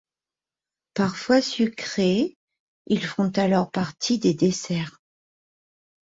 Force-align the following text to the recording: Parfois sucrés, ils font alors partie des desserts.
Parfois 0.95 1.43
sucrés, 1.43 2.35
ils 2.87 3.05
font 3.05 3.29
alors 3.35 3.69
partie 3.69 4.17
des 4.17 4.33
desserts. 4.33 4.97